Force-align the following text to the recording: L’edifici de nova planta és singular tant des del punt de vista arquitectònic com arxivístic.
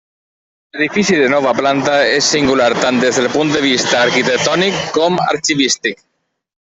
L’edifici 0.77 1.17
de 1.19 1.27
nova 1.33 1.51
planta 1.59 1.97
és 2.13 2.29
singular 2.35 2.69
tant 2.85 3.03
des 3.03 3.19
del 3.21 3.29
punt 3.37 3.53
de 3.57 3.61
vista 3.67 4.01
arquitectònic 4.07 4.81
com 4.97 5.21
arxivístic. 5.27 6.03